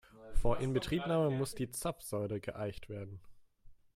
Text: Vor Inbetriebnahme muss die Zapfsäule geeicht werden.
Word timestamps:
Vor 0.33 0.57
Inbetriebnahme 0.57 1.29
muss 1.29 1.53
die 1.53 1.69
Zapfsäule 1.69 2.39
geeicht 2.39 2.89
werden. 2.89 3.21